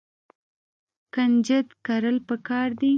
[1.13, 2.89] کنجد کرل پکار دي.